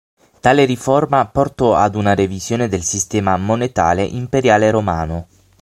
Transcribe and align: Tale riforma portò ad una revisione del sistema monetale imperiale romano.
Tale 0.39 0.65
riforma 0.65 1.27
portò 1.27 1.75
ad 1.75 1.93
una 1.93 2.15
revisione 2.15 2.67
del 2.67 2.81
sistema 2.81 3.37
monetale 3.37 4.01
imperiale 4.03 4.71
romano. 4.71 5.27